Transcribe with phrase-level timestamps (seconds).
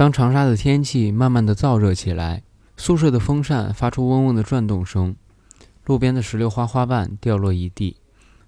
[0.00, 2.42] 当长沙的天气慢慢的燥热起来，
[2.74, 5.14] 宿舍的风扇发出嗡嗡的转动声，
[5.84, 7.98] 路边的石榴花花瓣掉落一地，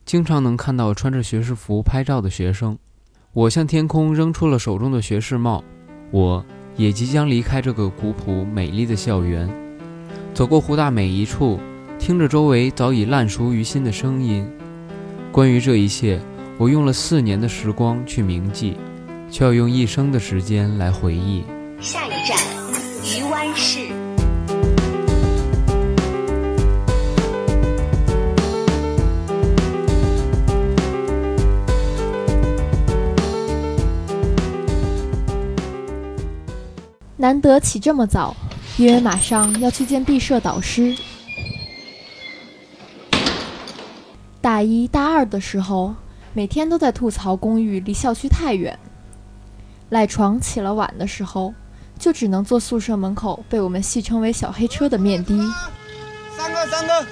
[0.06, 2.78] 经常能看到穿着学士服拍照的学生。
[3.34, 5.62] 我向天空扔出了手中的学士帽，
[6.10, 6.42] 我
[6.74, 9.46] 也即将离开这个古朴美丽的校园，
[10.32, 11.60] 走过湖大每一处，
[11.98, 14.50] 听着周围早已烂熟于心的声音。
[15.30, 16.18] 关于这一切，
[16.56, 18.78] 我用了四年的时光去铭记，
[19.32, 21.42] 却要用一生的时间来回忆。
[21.80, 22.36] 下一站，
[23.02, 23.78] 渔湾市。
[37.16, 38.36] 难得起这么早，
[38.76, 40.94] 因为马上要去见毕设导师。
[44.42, 45.94] 大一大二的时候，
[46.34, 48.78] 每天都在吐槽公寓离校区太远，
[49.92, 51.52] 赖床起了晚的时候，
[51.98, 55.38] 就只能坐宿舍门口被我们戏称为“小黑车”的面的。
[56.34, 57.06] 三个，三个。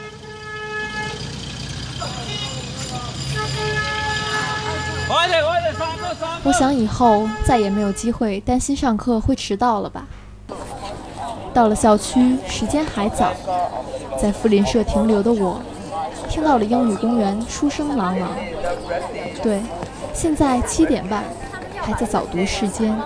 [6.43, 10.07] 我想以后再也没有机会担心上课会迟到了吧。
[11.53, 13.31] 到了校区，时间还早，
[14.19, 15.61] 在富林社停留的我，
[16.31, 18.31] 听到了英语公园书声朗朗。
[19.43, 19.61] 对，
[20.15, 21.23] 现在七点半，
[21.91, 22.97] 还在早读时间。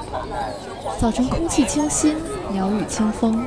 [0.99, 2.15] 早晨空气清新，
[2.53, 3.47] 鸟语清风，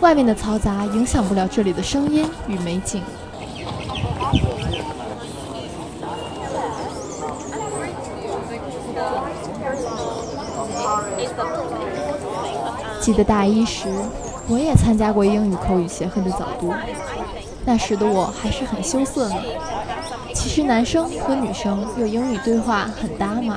[0.00, 3.02] 外面的嘈杂影响不了这里的声音与美景。
[13.00, 13.88] 记得大一时，
[14.46, 16.70] 我也参加过英语口语协会的早读，
[17.64, 19.36] 那时的我还是很羞涩呢。
[20.34, 23.56] 其实男生和女生用英语对话很搭嘛。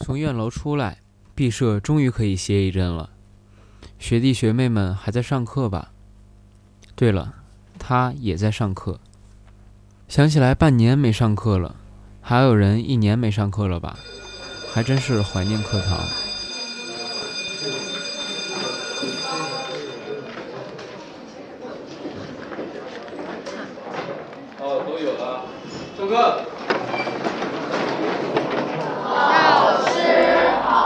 [0.00, 0.98] 从院楼出来，
[1.34, 3.10] 毕设终于可以歇一阵了。
[3.98, 5.92] 学弟学妹们还在上课吧？
[6.94, 7.34] 对了，
[7.78, 9.00] 他也在上课。
[10.08, 11.76] 想起来半年没上课了，
[12.20, 13.98] 还有人一年没上课了吧？
[14.72, 15.98] 还真是怀念课堂。
[24.60, 25.46] 哦，都有了。
[25.96, 26.53] 上课。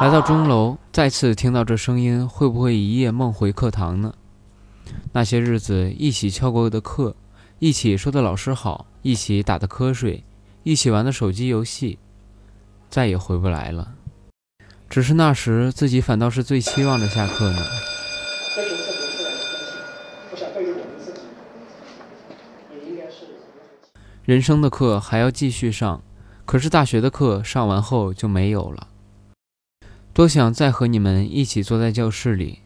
[0.01, 4.15] 来到钟楼，再次听到这声音，会不会一夜梦回课堂呢？
[5.13, 7.17] 那些日子一起翘过的课，
[7.59, 10.23] 一起说的老师好，一起打的瞌睡，
[10.63, 11.99] 一起玩的手机游戏，
[12.89, 13.95] 再也回不来了。
[14.89, 17.67] 只是那时自己反倒是最期望着下课呢。
[24.25, 26.01] 人生的课还要继续上，
[26.45, 28.87] 可是大学的课上完后就没有了。
[30.19, 32.59] 多想再和你们一起坐在教室里，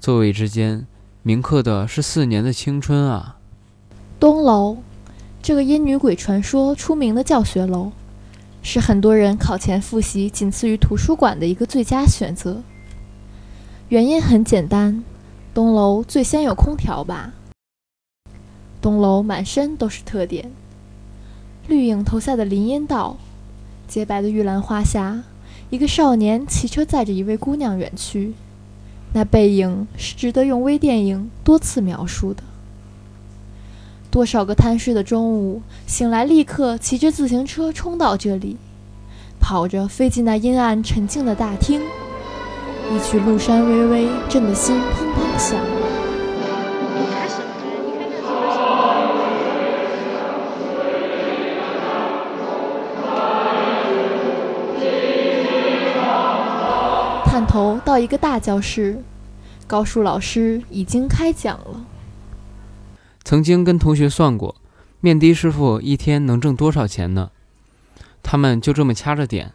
[0.00, 0.88] 座位之间
[1.22, 3.36] 铭刻的是四年的青春啊！
[4.18, 4.76] 东楼，
[5.40, 7.92] 这个因女鬼传说出名的教学楼，
[8.60, 12.60] 是很多人考前复习仅次于图书馆的一个最佳选择。
[13.88, 15.04] 原因很简单，
[15.54, 17.32] 东楼最先有空调吧。
[18.82, 20.50] 东楼满身都是特点：
[21.68, 23.16] 绿影投下的林荫道，
[23.86, 25.22] 洁白的玉兰花下。
[25.70, 28.32] 一个少年骑车载着一位姑娘远去，
[29.12, 32.42] 那背影是值得用微电影多次描述的。
[34.10, 38.56] 多少个贪睡的中午，醒来立刻骑着自行车冲到这里，
[39.38, 45.79] 跑着飞进那阴暗沉静的大厅，一曲《麓山微微》震得心砰砰响。
[57.90, 59.02] 到一个大教室，
[59.66, 61.84] 高数老师已经开讲了。
[63.24, 64.54] 曾经跟同学算过，
[65.00, 67.32] 面的师傅一天能挣多少钱呢？
[68.22, 69.52] 他们就这么掐着点，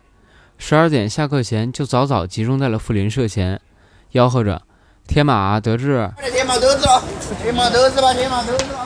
[0.58, 3.62] 十二点下课前就早早集中在了富林社前，
[4.12, 4.64] 吆喝着
[5.08, 7.02] ：“天马得志！”天马得志了，
[7.42, 8.86] 天马得志吧，天马得志了。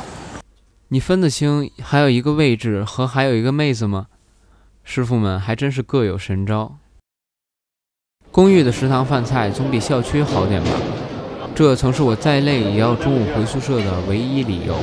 [0.89, 4.05] 你分得清还有一个位置和还有一个妹子吗？
[4.83, 6.77] 师傅们还真是各有神招。
[8.31, 10.69] 公寓的食堂饭菜总比校区好点吧？
[11.55, 14.75] 这曾是我再累也要中午回宿舍的唯一理由。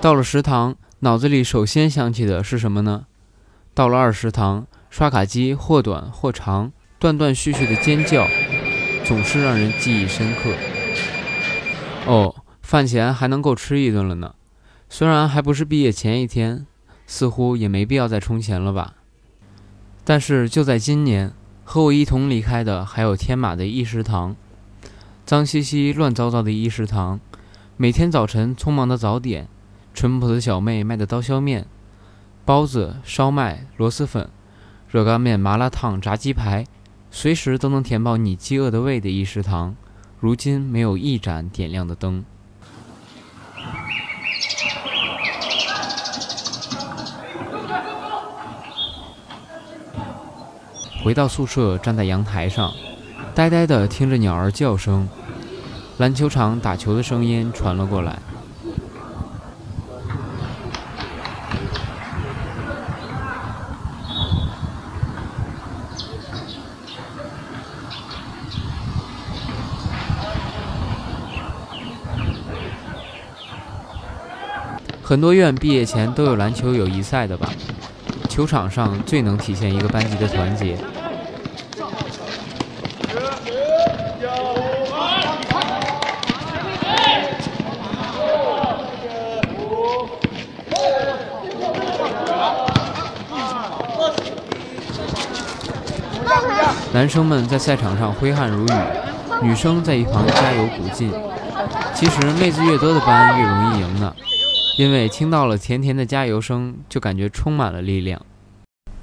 [0.00, 3.06] 到了食堂，脑子里首先想起的是什么呢？
[3.74, 6.70] 到了二食堂，刷卡机或短或长，
[7.00, 8.28] 断断续续的尖叫，
[9.04, 10.50] 总是让人记忆深刻。
[12.06, 14.34] 哦，饭钱还能够吃一顿了呢。
[14.88, 16.66] 虽然还不是毕业前一天，
[17.06, 18.94] 似乎也没必要再充钱了吧。
[20.04, 21.32] 但是就在今年，
[21.64, 24.36] 和我一同离开的还有天马的一食堂，
[25.24, 27.18] 脏兮兮、乱糟糟的一食堂，
[27.76, 29.48] 每天早晨匆忙的早点。
[29.92, 31.66] 淳朴的小妹卖的刀削面、
[32.44, 34.28] 包子、烧麦、螺蛳粉、
[34.90, 36.66] 热干面、麻辣烫、炸鸡排，
[37.10, 39.74] 随时都能填饱你饥饿的胃的一食堂，
[40.26, 42.24] 如今没有一盏点亮的灯。
[51.04, 52.72] 回到宿舍，站在阳台上，
[53.36, 55.08] 呆呆地听着鸟儿叫声，
[55.98, 58.18] 篮球场打球的声音传了过来。
[75.08, 77.48] 很多院毕业前都有篮球友谊赛的吧？
[78.28, 80.76] 球场上最能体现一个班级的团结。
[96.92, 98.72] 男生们在赛场上挥汗如雨，
[99.40, 101.12] 女生在一旁加油鼓劲。
[101.94, 104.12] 其实妹子越多的班越容易赢呢。
[104.76, 108.20] 因为听到了甜甜的加油声，就感觉充满了力量。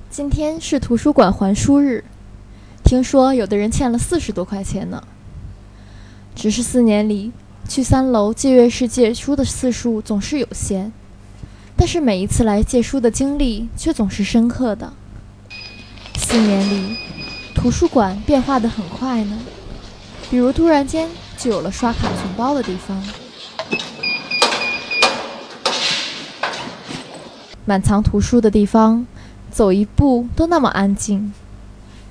[0.07, 2.03] 今天是图书馆还书日，
[2.83, 5.03] 听说有的人欠了四十多块钱呢。
[6.35, 7.31] 只是四年里
[7.67, 10.93] 去三楼借阅室借书的次数总是有限，
[11.75, 14.93] 但是每一次来借书的经历却总是深刻的。
[16.15, 16.97] 四年里，
[17.55, 19.39] 图书馆变化的很快呢，
[20.29, 23.03] 比如突然间就有了刷卡存包的地方。
[27.65, 29.05] 满藏图书的地方，
[29.49, 31.33] 走一步都那么安静，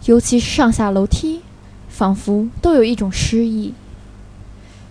[0.06, 1.43] 尤其是上下楼梯，
[1.88, 3.75] 仿佛都有一种诗意。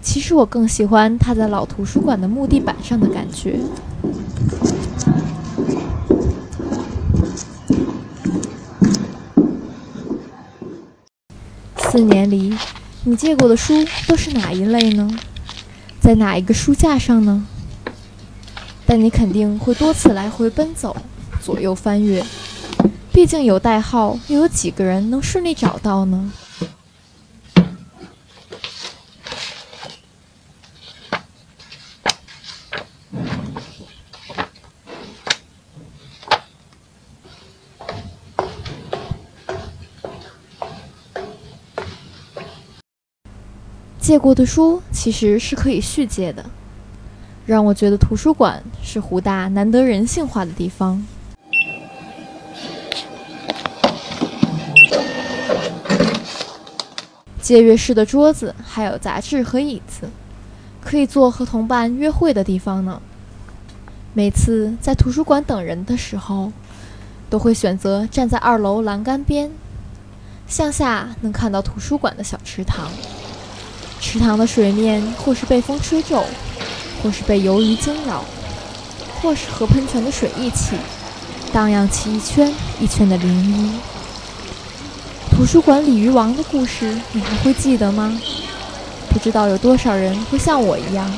[0.02, 3.60] 其实我更喜欢踏在老图书馆的木地板上的感觉。
[11.78, 12.56] 四年里，
[13.04, 13.74] 你借过的书
[14.07, 15.10] 都是哪一类呢？
[16.00, 17.46] 在哪一个书架上呢？
[18.94, 20.94] 但你肯定会多次来回奔走，
[21.42, 22.22] 左右翻阅，
[23.14, 26.34] 毕竟有代号，又有几个人能顺利找到呢？
[44.02, 46.46] 借过的书其实是可以续借的。
[47.46, 51.06] 让我觉得图书馆是湖大难得人性化的地方。
[57.42, 60.10] 借阅室的桌子还有杂志和椅子，
[60.80, 63.02] 可以做和同伴约会的地方呢。
[64.14, 66.52] 每次在图书馆等人的时候，
[67.30, 69.52] 都会选择站在二楼栏杆边，
[70.48, 72.90] 向下能看到图书馆的小池塘。
[74.00, 76.24] 池塘的水面或是被风吹皱。
[77.02, 78.24] 或是被游鱼惊扰，
[79.22, 80.76] 或是和喷泉的水一起
[81.52, 83.70] 荡漾起一圈一圈的涟漪。
[85.31, 88.20] 图书馆鲤鱼王的故事，你还会记得吗？
[89.10, 91.12] 不知道有多少人会像我一样，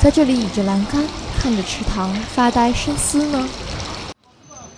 [0.00, 1.02] 在这里倚着栏杆，
[1.38, 3.48] 看着池塘发呆深思呢？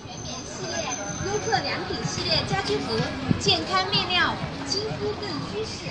[0.07, 0.77] 全棉系列、
[1.27, 2.93] 优客良品系列家居服，
[3.41, 4.35] 健康面料，
[4.69, 5.91] 亲肤更舒适。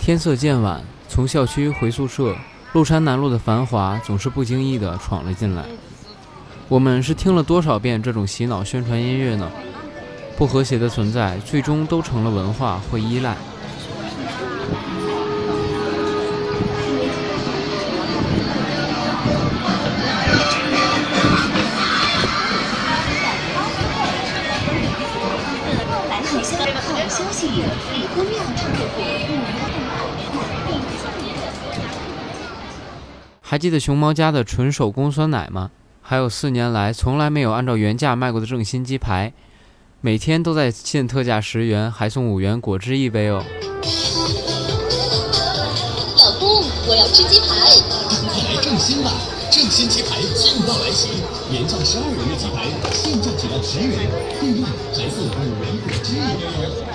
[0.00, 2.34] 天色渐晚，从校区回宿舍。
[2.72, 5.64] 麓山南路的繁华总是不经意地闯了进来。
[6.68, 9.50] 我们是听了多少遍这种洗脑宣传音乐呢？
[10.38, 13.36] 不和谐的存在，最终都成了文化或依赖。
[33.52, 35.70] 还记得熊猫家的纯手工酸奶吗？
[36.00, 39.34] 还有四年来从来没有按照原价卖过的正新鸡排，
[40.00, 43.44] 每天都在现特价十元，还送五元果汁一杯哦。
[46.16, 47.46] 老公，我要吃鸡排。
[48.32, 49.12] 快来正新吧！
[49.50, 51.10] 正新鸡排劲爆来袭，
[51.52, 55.28] 原价十二元的鸡排，现价只要十元，另外还送五
[55.60, 56.91] 元果汁一杯哦。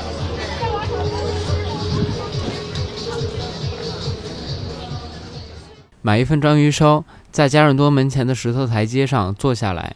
[6.08, 9.94] 买一份章鱼烧，在家人多门前的石头台阶上坐下来，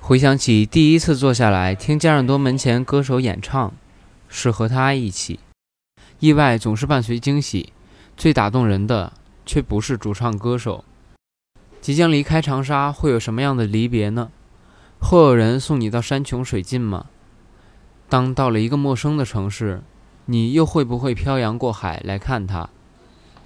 [0.00, 3.70] 回想起第一次坐下来听家人多门前歌手演唱，
[4.30, 5.40] 是和他一起。
[6.20, 7.74] 意外总是伴随惊喜，
[8.16, 9.12] 最打动人的
[9.44, 10.86] 却不是主唱歌手。
[11.82, 14.30] 即将离开长沙，会有什么样的离别呢？
[15.00, 17.08] 会有人送你到山穷水尽吗？
[18.08, 19.82] 当到了一个陌生的城市，
[20.24, 22.70] 你又会不会漂洋过海来看他？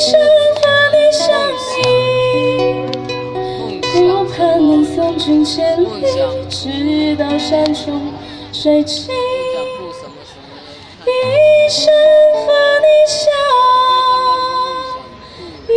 [0.00, 0.62] 一生和
[0.94, 1.28] 你相
[1.76, 1.84] 依。
[4.00, 5.86] 我盼能送君千里，
[6.48, 8.10] 直到山穷
[8.50, 9.14] 水尽，
[11.04, 11.92] 一生
[12.32, 13.20] 和你相
[15.68, 15.70] 依。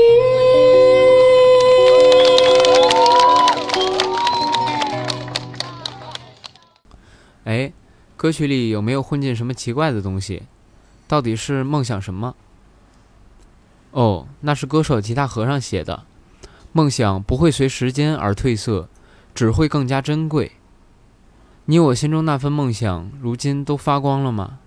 [7.44, 7.74] 哎，
[8.16, 10.44] 歌曲里有没有混进什么奇怪的东西？
[11.10, 12.34] 到底是梦想什么？
[13.94, 16.04] 哦，那是歌手吉他和尚写的。
[16.72, 18.90] 梦想不会随时间而褪色，
[19.34, 20.54] 只会更加珍贵。
[21.66, 24.58] 你我心中那份梦想，如今都发光了吗？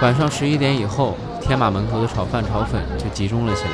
[0.00, 3.70] 晚上十一点以后，天马门口的炒饭、炒粉就集中了起来。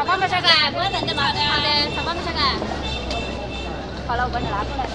[0.00, 1.24] 炒饭没啥干，不要等着嘛。
[1.24, 1.30] 好
[1.60, 2.40] 的，炒饭没啥干。
[4.08, 4.92] 好了，我把你拿过来了。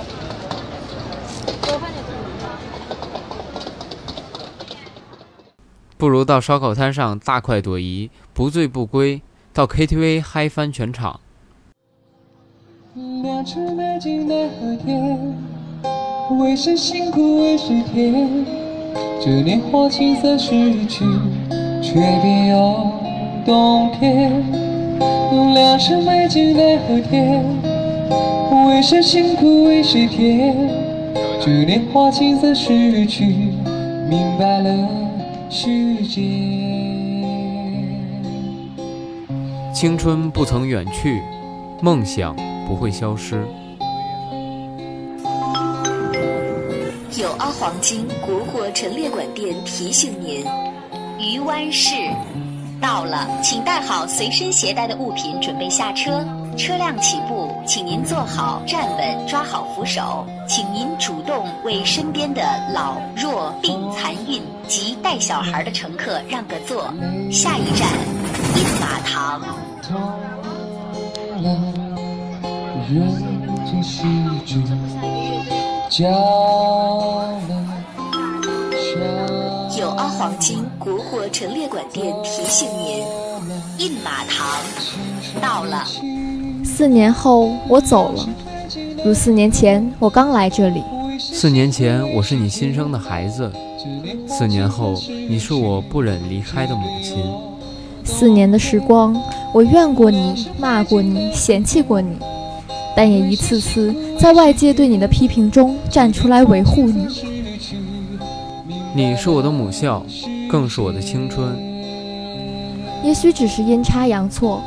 [5.95, 9.21] 不如到烧烤摊上大快朵颐，不醉不归；
[9.53, 11.19] 到 KTV 嗨翻全场。
[25.53, 27.43] 两只美景奈何天，
[28.67, 30.55] 为谁辛苦为谁甜？
[31.41, 33.25] 这年华青涩逝去，
[34.09, 34.89] 明白了
[35.49, 36.23] 世间。
[39.73, 41.21] 青春不曾远去，
[41.81, 42.35] 梦想
[42.67, 43.45] 不会消失。
[47.17, 50.45] 友奥黄金国货陈列馆店提醒您：
[51.19, 51.95] 余湾市
[52.85, 56.23] 到了，请带好随身携带的物品，准备下车。
[56.55, 66.93] 车辆起步，请您坐好、站稳、抓好扶手，请您主动为身边的老弱病残孕及带小孩的乘客让个座。
[67.31, 67.89] 下一站，
[68.55, 69.41] 印马堂。
[72.87, 73.09] 人
[73.65, 74.03] 间戏
[74.45, 74.63] 剧，
[75.89, 76.07] 交
[77.49, 77.54] 了
[80.17, 83.03] 黄金国货陈列馆店提醒您：
[83.77, 84.61] 印马堂
[85.41, 85.83] 到了。
[86.63, 88.29] 四年后我走了，
[89.03, 90.81] 如四年前我刚来这里。
[91.19, 93.51] 四年前我是你新生的孩子，
[94.25, 94.93] 四年后
[95.27, 97.17] 你是我不忍离开的母亲。
[98.05, 99.21] 四年的时光，
[99.53, 102.15] 我怨过你，骂过你，嫌弃过你，
[102.95, 107.34] 但也一次次在外界对你的批评中站出来维护你。
[108.97, 110.01] 你是我的母校，
[110.49, 111.53] 更是我的青春。
[113.03, 114.63] 也许只是阴差阳错，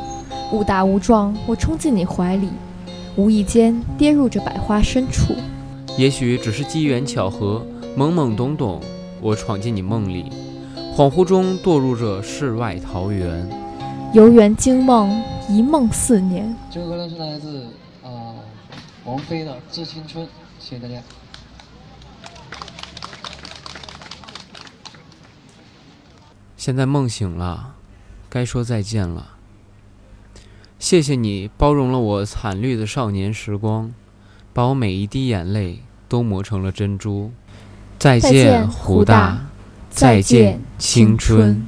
[0.51, 2.47] 误打误撞，我冲进你怀里，
[3.15, 5.33] 无意间跌入这百花深处。
[5.97, 7.65] 也许只是机缘巧合，
[7.97, 8.79] 懵懵懂懂，
[9.19, 10.31] 我闯进你梦里，
[10.95, 13.49] 恍惚中堕入这世外桃源。
[14.13, 15.09] 游园惊梦，
[15.49, 16.55] 一梦四年。
[16.69, 17.63] 这首歌呢是来自
[18.03, 18.37] 啊、
[19.05, 20.23] 王菲的《致青春》，
[20.59, 21.01] 谢谢大家。
[26.59, 27.75] 现在梦醒了，
[28.29, 29.29] 该说再见了。
[30.77, 33.93] 谢谢你包容了我惨绿的少年时光，
[34.51, 37.31] 把我每一滴眼泪都磨成了珍珠。
[37.97, 39.47] 再再见胡大
[39.89, 41.67] 再再见青青春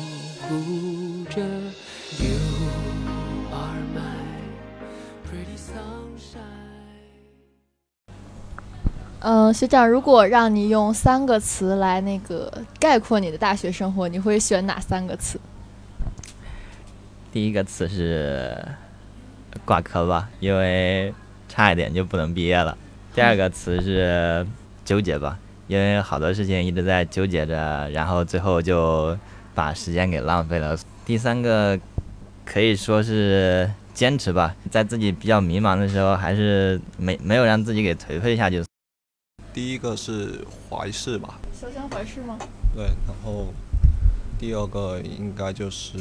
[9.23, 15.39] 嗯，学长，如果让你用三个词来那个概括你的大学生活，你会选哪三个词？
[17.31, 18.57] 第一个词是
[19.63, 21.13] 挂科吧，因为
[21.47, 22.75] 差一点就不能毕业了。
[23.13, 24.43] 第二个词是
[24.83, 29.15] 纠结吧，因为好多事情一直在纠结着，然后最后就
[29.53, 30.75] 把时间给浪费了。
[31.05, 31.79] 第三个
[32.43, 38.63] 可以说是坚持吧，在自己比较迷茫的时候，还是没没有让自己给颓废下去。
[39.53, 42.37] 第一个是怀氏吧，潇湘怀氏吗？
[42.73, 43.53] 对，然后
[44.39, 45.97] 第二个应该就是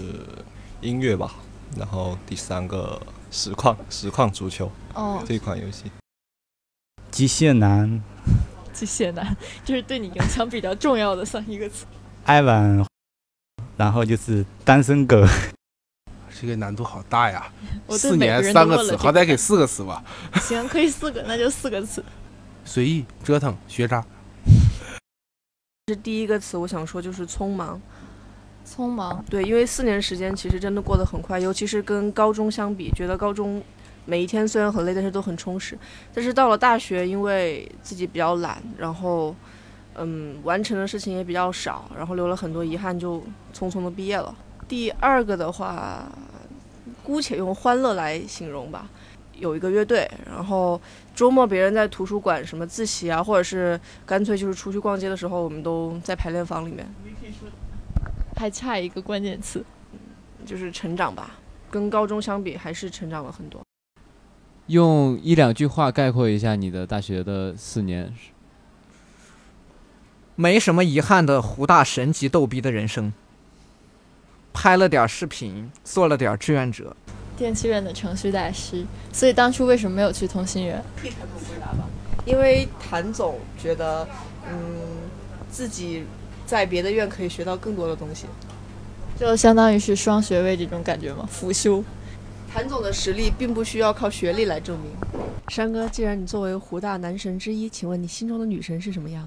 [0.81, 1.35] 音乐吧，
[1.77, 5.91] 然后第三个实况实况足球哦这款游戏。
[7.11, 8.01] 机械男
[8.73, 11.85] 机械男， 就是对你影响比较重要的三一个词。
[12.25, 12.87] 艾文，
[13.77, 15.27] 然后就是单身狗。
[16.41, 17.53] 这个难度好大呀！
[17.87, 20.03] 我四年三个词，好歹给四个词吧。
[20.41, 22.03] 行，可以四个，那就四个词。
[22.65, 24.05] 随意折腾学渣，
[25.89, 27.81] 是第一个词，我想说就是匆忙。
[28.65, 33.61] 匆忙，对，因为四年时间其实真的过得很快，尤其是跟高中相比，觉得高中
[34.05, 35.77] 每一天虽然很累，但是都很充实。
[36.15, 39.35] 但是到了大学，因为自己比较懒，然后
[39.95, 43.19] 嗯，完成的事情也比较少，然后留了很多遗憾，就
[43.53, 44.33] 匆匆的毕业了。
[44.69, 46.05] 第二个的话，
[47.03, 48.89] 姑且用欢乐来形容吧。
[49.35, 50.81] 有一个乐队，然后
[51.21, 56.91] 周末别人在图书馆什么自习啊，或者是干脆就是出去逛街的时候，我们都在排练房里面。
[58.37, 59.63] 还差一个关键词，
[60.47, 61.33] 就是成长吧，
[61.71, 63.61] 跟高中相比还是成长了很多。
[64.69, 68.15] 用一两句话概括一下你的大学的四年。
[70.37, 73.13] 没什么遗憾的湖大神级逗逼的人生，
[74.55, 76.97] 拍了点视频，做了点志愿者。
[77.41, 80.79] 电气院的程序大师，所以当初为什么没有去通信院？
[82.27, 84.07] 因为谭总觉得，
[84.47, 84.53] 嗯，
[85.51, 86.05] 自己
[86.45, 88.27] 在别的院可以学到更多的东西，
[89.19, 91.27] 就相当于是双学位这种感觉吗？
[91.31, 91.83] 辅修。
[92.53, 94.93] 谭总的实力并不需要靠学历来证明。
[95.49, 99.27] 山哥，既然你作为湖大男神之一，请问你心中的女神是什么样？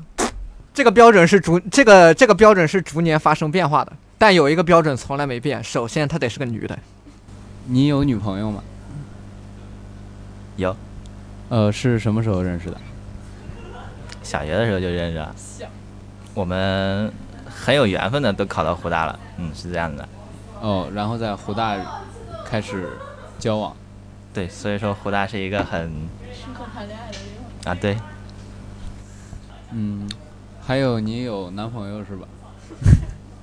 [0.71, 6.77] 这个标准是逐这个这个标准是逐年发生变化的，但有一个标准从来没变，首先她得是个女的。
[7.65, 8.61] 你有女朋友吗？
[10.57, 10.75] 有，
[11.49, 12.77] 呃，是什么时候认识的？
[14.21, 15.35] 小学的时候就认识了，
[16.33, 17.11] 我们
[17.45, 20.07] 很有缘分的都考到湖大了，嗯，是这样的。
[20.61, 21.77] 哦，然后在湖大
[22.45, 22.89] 开始
[23.39, 23.75] 交往。
[24.33, 25.89] 对，所以说湖大是一个很
[26.33, 27.19] 适合谈恋爱的地
[27.63, 27.97] 方啊，对，
[29.71, 30.09] 嗯，
[30.65, 32.27] 还有你有男朋友是吧？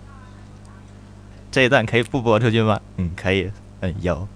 [1.50, 2.80] 这一段可以不播出去吗？
[2.96, 3.50] 嗯，可以。
[3.80, 4.28] 嗯，有。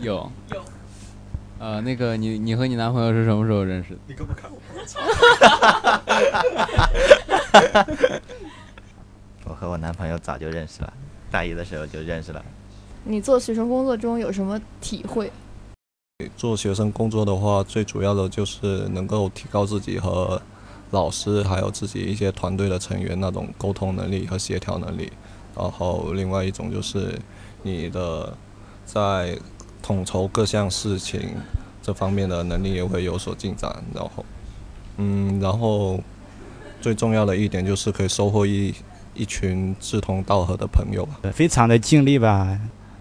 [0.00, 0.30] 有。
[0.52, 0.62] 有。
[1.58, 3.98] 呃，那个你你和你男朋友是什么时候认识的？
[4.06, 4.58] 你干嘛看我？
[9.50, 10.92] 我和我男朋友早就认识了，
[11.30, 12.44] 大一的时候就认识了。
[13.04, 15.32] 你做学生工作中有什么体会？
[16.36, 20.40] 做学生工作的话，最主要的就是能够提高自己和
[20.90, 25.10] 老师还有自己一些团队的成员那种沟通能力和协调能力。
[25.56, 27.18] 然后另外一种就是
[27.62, 28.36] 你的
[28.84, 29.38] 在
[29.82, 31.34] 统筹各项事情
[31.82, 33.70] 这方面的能力也会有所进展。
[33.94, 34.24] 然后，
[34.96, 36.00] 嗯，然后
[36.80, 38.74] 最重要的一点就是可以收获一
[39.14, 41.30] 一群志同道合的朋友吧。
[41.32, 42.58] 非常的尽力吧，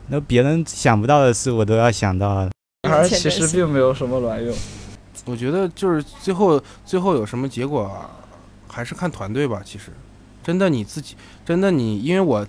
[0.07, 2.49] 那别人想不到的事我都要想到。
[2.87, 4.55] 而其实并没有什么卵用。
[5.25, 7.91] 我觉得就是最后最后有什么结果，
[8.67, 9.61] 还是看团队吧。
[9.65, 9.91] 其实，
[10.41, 11.15] 真的你自己，
[11.45, 12.47] 真的你，因为我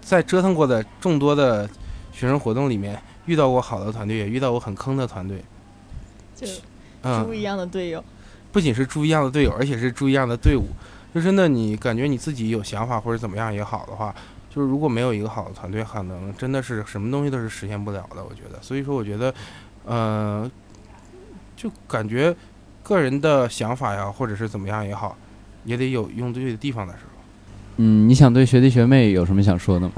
[0.00, 1.68] 在折腾过的众多的
[2.12, 5.42] 学生活动里面，遇到过好的团队，也遇到过很坑的团队。
[6.34, 6.46] 就
[7.24, 8.04] 猪一样的队友。
[8.52, 10.66] 不仅是猪一样的队友，而且是猪一样的队伍。
[11.14, 14.14] 就真的你感觉你自己有想法或者怎么样也好的话。
[14.52, 18.24] 就是如果没有一个好的团队，可能真的是什么东西都是实现不了的。
[18.24, 19.32] 我觉得，所以说，我觉得，
[19.84, 20.50] 呃，
[21.56, 22.34] 就感觉
[22.82, 25.16] 个人的想法呀，或者是怎么样也好，
[25.64, 27.09] 也得有用对的地方的时候。
[27.82, 29.92] 嗯，你想对学弟学妹有什么想说的吗？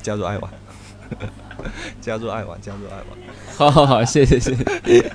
[0.00, 0.50] 加入爱玩，
[2.00, 3.06] 加入爱玩，加入爱玩。
[3.54, 5.12] 好好好，谢谢谢谢。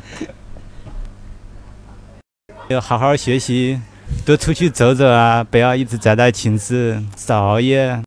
[2.68, 3.82] 要好好学习，
[4.24, 5.44] 多出去走走啊！
[5.44, 8.00] 不要一直宅在寝室，少熬夜。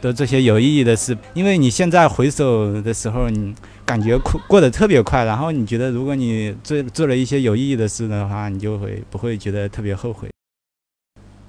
[0.00, 3.52] 多做些有意义的事，因为你现在回首的时候，你
[3.84, 10.28] 感觉过过得特别快，然后你觉得如果你做做了一些有意义的事的话，你就会不会觉得特别后悔。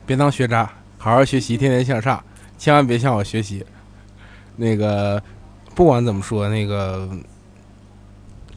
[0.07, 0.71] 别当学渣，
[1.05, 2.23] 好好学习，天天向上，
[2.57, 3.63] 千万别向我学习。
[4.55, 5.21] 那个
[5.75, 7.07] 不管怎么说，那个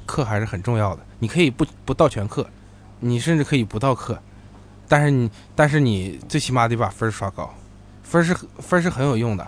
[0.07, 1.03] 课还是很重要的。
[1.19, 2.49] 你可以不不到全课，
[3.01, 4.19] 你甚至可以不到课，
[4.89, 7.53] 但是你但是你最起码得把分刷高，
[8.03, 9.47] 分是分是很有用的。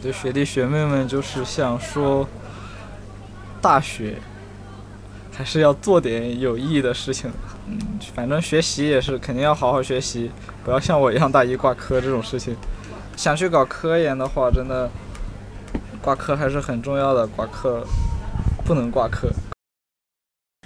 [0.00, 2.26] 对学弟学妹们就是想说，
[3.60, 4.16] 大学
[5.38, 7.30] 还是要做点有意义的事情。
[7.68, 7.78] 嗯，
[8.12, 10.32] 反正学习也是肯定要好好学习，
[10.64, 12.56] 不要像我一样大一挂科这种事情。
[13.16, 14.90] 想去搞科研的话，真的
[16.02, 17.86] 挂科还是很重要的，挂科
[18.64, 19.28] 不能挂科。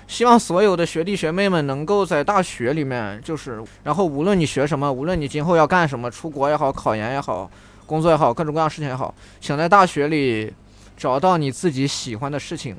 [0.08, 7.50] 希望所有的学弟学妹们能够在大学里面，就是然后无论你学什么，无论你今后要干什么，出国也好，考研也好。
[7.84, 10.50] 工作也好，各种各样事情也好，想在大学里
[10.96, 12.74] 找到你自己喜欢的事情，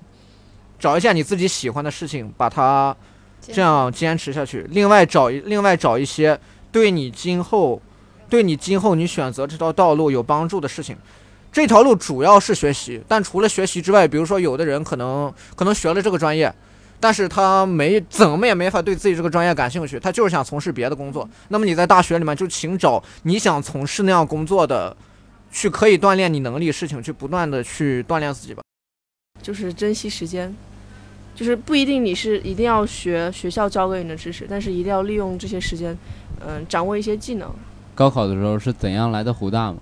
[0.84, 2.93] 找一件你自己喜欢的事情，把它
[3.41, 4.67] 这样坚持下去。
[4.72, 6.38] 另外找一另外找一些
[6.74, 7.82] 对你今后
[8.28, 10.98] 对你今后你选择这条道路有帮助的事情。
[11.54, 16.54] 这条路主要是学习，但除了学习之外，比如说有的人可能可能学了这个专业。
[17.00, 21.30] 但是他没怎么也没法对自己这个专业感兴趣，他就是想从事别的工作。
[21.48, 24.93] 那么你在大学里面就请找你想从事那样工作的，
[25.50, 28.62] 去可以锻炼你能力事情，去不断的去锻炼自己吧。
[29.41, 30.56] 就是珍惜时间，
[31.36, 35.98] 就是不一定你是一定要学学校教给你的知识，但是一定要利用这些时间，
[36.46, 37.50] 嗯，掌握一些技能。
[37.96, 39.78] 高考的时候是怎样来的湖大吗？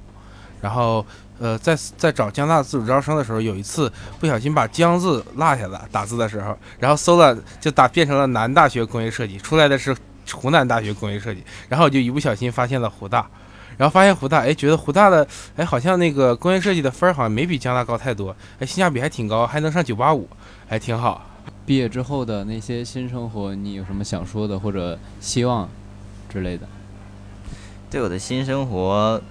[0.62, 1.06] 然后。
[1.44, 9.96] 呃，在在找江大自主招生的时候，有一次不小心把“江”字落下了，打字的时候，然后搜了就打变成了南大学工业设计，出来的是
[10.32, 13.28] 湖南大学工业设计，然后我就一不小心发现了湖大，
[13.76, 20.30] 然后发现湖大，哎，觉得湖大的，哎，好像那个工业设计的分儿好像没比江大高太多，哎，性价比还挺高，还能上九八五，
[20.68, 21.26] 还挺好。
[21.72, 25.70] 毕业之后的那些新生活，你有什么想说的或者希望
[26.28, 26.68] 之类的？
[27.90, 29.22] 对我的新生活。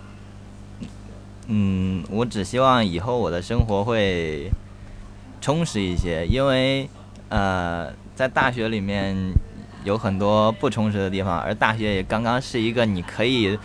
[1.49, 4.51] 嗯，我只希望以后我的生活会
[5.43, 6.89] 充实一些，因为
[7.29, 9.15] 呃，在大学里面
[9.85, 13.59] 有很多不充实的地方，而大学也刚刚是一个你可以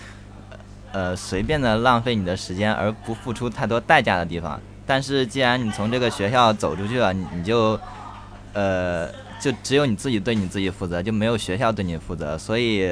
[0.92, 4.60] 呃随便的浪费你的时间而不付出太多代价的地方。
[4.86, 7.80] 但是既然你从这个学校走出去了，你就
[8.56, 9.08] 呃
[9.40, 12.36] 就只有你自己对你自己负责，就没有学校对你负责。
[12.36, 12.90] 所以，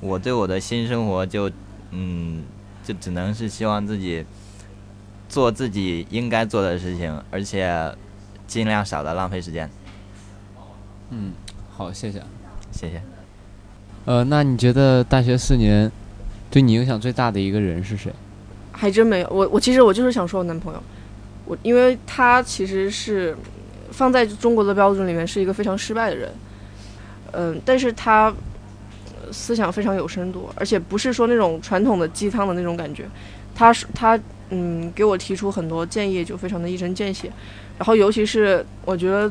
[0.00, 1.50] 我对我的新生活就
[1.90, 2.42] 嗯。
[2.86, 4.24] 就只能是希望自己
[5.28, 7.68] 做自己应该做的事情，而且
[8.46, 9.68] 尽量少的浪费时间。
[11.10, 11.32] 嗯，
[11.68, 12.22] 好，谢谢，
[12.70, 13.02] 谢谢。
[14.04, 15.90] 呃，那你觉得大学四年
[16.48, 18.12] 对你影响最大的一个人是谁？
[18.70, 20.80] 还真没有，我我其实我就是想说我男朋友，
[21.44, 23.36] 我因为他其实是
[23.96, 26.30] 放在中国的标准里面是一个非常失败的人，
[27.32, 28.32] 嗯，但是他。
[29.32, 33.04] 思想非常有深度，而且不是说那种传统的鸡汤的那种感觉，
[33.56, 34.16] 他是他
[34.50, 37.28] 嗯给我提出很多建议，就非常的一针见血。
[37.76, 39.28] 然后尤其是我觉得，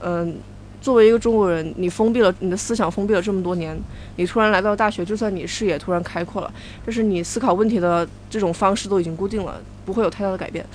[0.00, 0.36] 嗯，
[0.80, 3.78] 作为一个中国人，你封闭了你的思想，封闭了这么多年，
[4.16, 6.52] 你突然来到大学，就算你视野突然开阔了，
[6.84, 10.66] 但是你思考问题的这种方式都已经固定了，不会有太大的改变。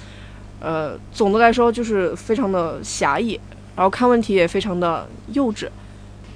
[0.62, 3.38] 呃，总的来说就是非常的狭义，
[3.76, 5.68] 然后看问题也非常的幼稚。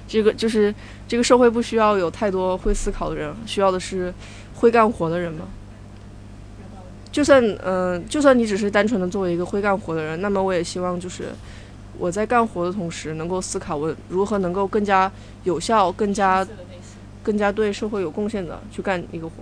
[0.08, 0.72] 这个就是
[1.08, 4.12] 这个社会不需要有太多会思考的人，需要的是
[4.56, 5.46] 会干活的人嘛。
[7.10, 11.30] 就算嗯、就算你只是单纯的作为一个会干活的人，那么我也希望就是
[11.98, 15.10] 我在干活的同时，能够思考我如何能够更加
[15.44, 16.46] 有效、更加
[17.22, 19.34] 更加对社会有贡献的去干一个活。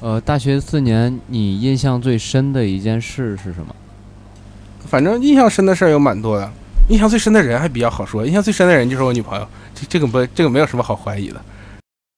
[0.00, 3.74] 呃，大学四年，你印象最深的一件事是什么？
[4.86, 6.52] 反正印象深的事儿有蛮多的，
[6.90, 8.24] 印象最深的人还比较好说。
[8.24, 11.42] 印象最深的人就是我女朋友，这这个不这个没有什么好怀疑的。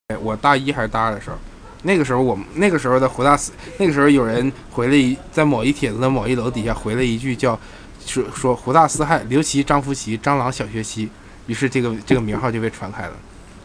[0.08, 1.36] 哎我大一还是大二的时候，
[1.82, 7.58] 那个时候我们那个时候的湖大四，那个时候有人回了一在某一帖子的某一楼底下回了一句叫
[8.04, 11.08] 说说湖大四害刘琦、张福奇、蟑螂小学期，
[11.46, 13.12] 于是这个这个名号就被传开了。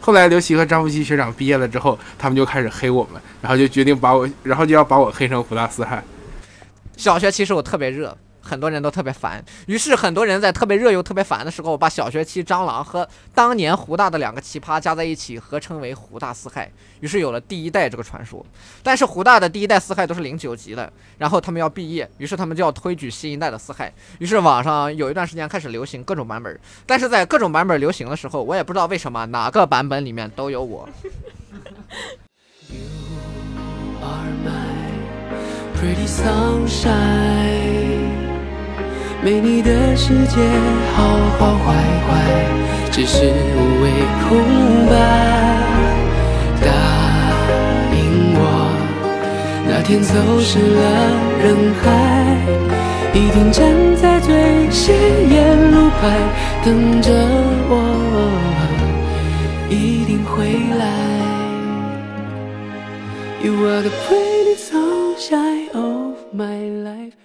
[0.04, 6.04] 后来刘琦和张无忌学长毕业了之后，他们就开始黑我们，然后就决定把我，然后就要把我黑成胡大四汉。
[6.98, 8.14] 小学其实我特别热，
[8.44, 9.42] 很多人都特别烦。
[9.66, 16.70] 于是很多人在特别热又特别烦的时候，把小学期蟑螂和当年湖大的两个奇葩加在一起，合称为湖大四害。
[17.00, 18.44] 于是有了第一代这个传说。
[18.82, 23.92] 但是湖大的第一代四害都是零九级的，然后他们要毕业，于是他们就要推举新一代的四害。
[24.18, 30.88] 于是网上有一段时间开始流行各种版本，但是在各种版本流行的时候，我也不知道为什么哪个版本里面都有我。
[35.76, 38.03] Pretty sunshine，
[39.24, 40.36] 没你的世界
[40.94, 41.02] 好
[41.38, 41.72] 好坏
[42.06, 42.10] 坏，
[42.92, 43.24] 只是
[43.56, 43.88] 无谓
[44.28, 44.28] 空
[44.84, 44.92] 白。
[46.60, 46.68] 答
[47.96, 47.96] 应
[48.36, 48.38] 我，
[49.66, 50.84] 那天走失了
[51.42, 51.88] 人海，
[53.14, 53.64] 一定站
[53.96, 56.02] 在最显眼路牌
[56.62, 57.10] 等着
[57.70, 57.72] 我，
[59.70, 60.84] 一定会来。
[63.42, 67.23] You are the pretty sunshine of my life，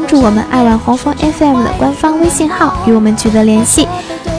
[0.00, 3.86] 关注我们爱玩黄蜂 FM 的官方微信号，与我们取得联系。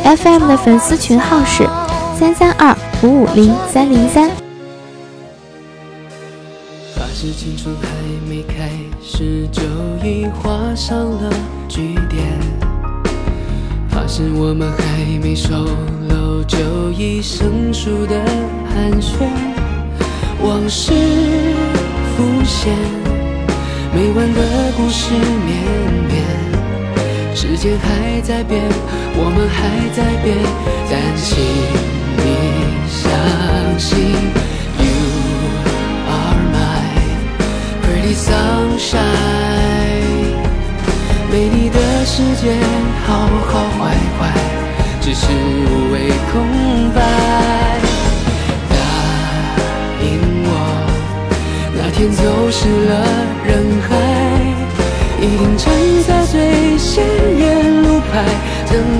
[0.04, 1.70] FM 的粉丝群号是
[2.18, 4.28] 三三二五五零三零三。
[6.96, 7.88] 怕是青春还
[8.28, 8.72] 没开
[9.04, 9.62] 始就
[10.04, 11.30] 已画上了
[11.70, 12.26] 句点，
[13.92, 15.54] 怕是我们还没熟
[16.10, 16.58] 络就
[16.92, 18.20] 已生疏的
[18.74, 19.28] 寒暄，
[20.42, 20.92] 往事
[22.18, 22.74] 浮现，
[23.94, 24.40] 没完的
[24.78, 25.14] 故事
[25.46, 25.52] 绵
[26.08, 26.24] 绵，
[27.36, 28.62] 时间还在变，
[29.16, 29.60] 我们还
[29.94, 30.38] 在变，
[30.90, 31.30] 但请
[32.18, 32.26] 你
[32.88, 33.00] 相
[33.78, 33.90] 信
[34.80, 34.96] ，You
[36.08, 36.56] are my
[37.84, 38.96] pretty sunshine，
[41.30, 42.56] 没你的世界
[43.06, 43.10] 好
[43.46, 43.80] 好坏
[44.18, 44.20] 坏，
[45.02, 45.28] 只是
[45.68, 45.96] 无谓
[46.32, 46.34] 空
[46.96, 47.00] 白。
[48.70, 48.74] 答
[50.02, 50.08] 应
[50.48, 50.50] 我，
[51.76, 53.06] 那天走失了
[53.46, 53.96] 人海，
[55.22, 55.74] 一定站
[56.06, 57.02] 在最显
[57.40, 58.26] 眼路牌
[58.70, 59.00] 等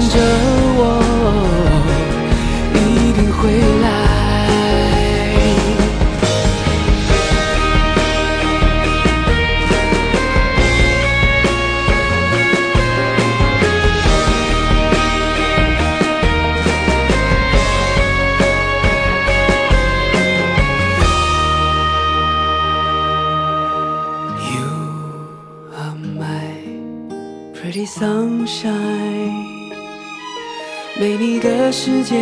[31.02, 32.22] 没你的世界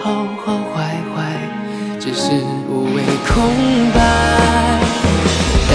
[0.00, 1.18] 好好坏坏，
[1.98, 2.30] 只是
[2.68, 3.34] 无谓空
[3.92, 3.98] 白。
[5.68, 5.74] 答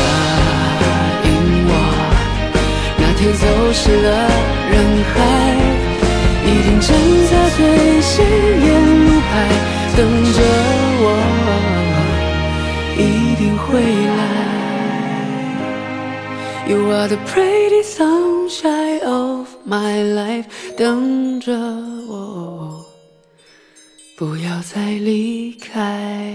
[1.25, 1.27] 应
[1.67, 1.71] 我，
[2.97, 4.07] 那天走失了
[4.71, 4.73] 人
[5.11, 5.13] 海，
[6.45, 6.87] 一定站
[7.29, 7.59] 在最
[7.99, 8.65] 显眼
[9.03, 9.29] 路牌
[9.97, 9.99] 等
[10.31, 10.39] 着
[11.03, 11.05] 我，
[12.95, 13.67] 一定会
[14.15, 14.23] 来。
[16.69, 20.45] You are the pretty sunshine of my life，
[20.77, 21.51] 等着，
[24.17, 26.31] 不要再离开。